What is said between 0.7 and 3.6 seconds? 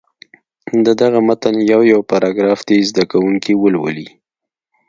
د دغه متن یو یو پاراګراف دې زده کوونکي